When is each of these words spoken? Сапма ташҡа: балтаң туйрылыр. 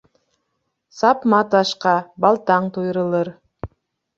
Сапма 0.99 1.41
ташҡа: 1.51 1.93
балтаң 2.25 2.71
туйрылыр. 2.79 3.35